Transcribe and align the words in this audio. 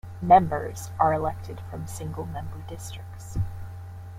Members 0.23 0.89
are 0.99 1.13
elected 1.13 1.61
from 1.69 1.85
single-member 1.85 2.63
districts. 2.67 3.37